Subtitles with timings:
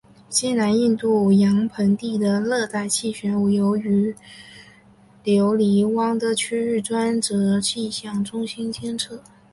[0.31, 4.15] 西南印度洋盆地的热带气旋由位于
[5.23, 9.21] 留尼汪的区域专责气象中心监测。